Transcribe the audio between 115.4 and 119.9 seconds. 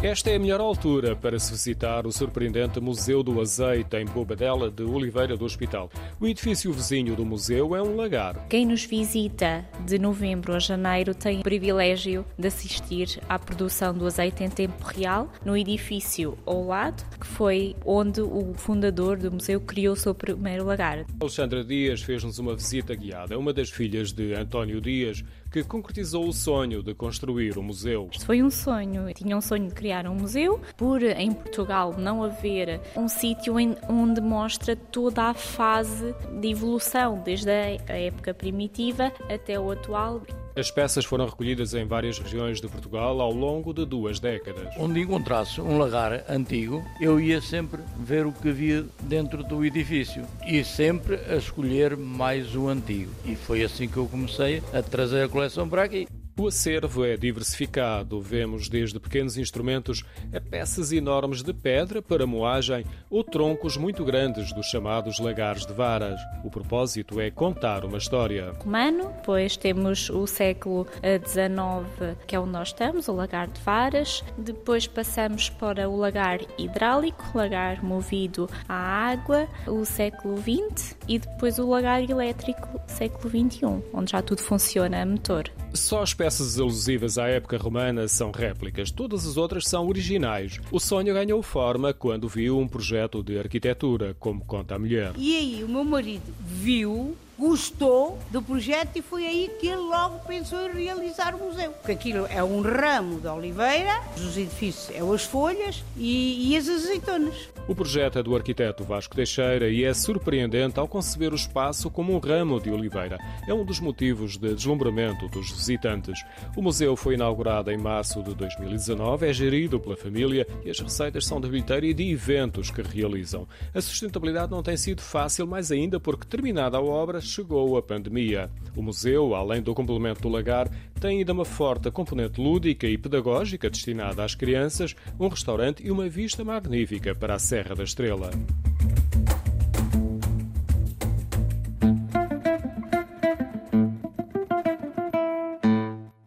visitantes. O museu foi inaugurado em março de 2019, é gerido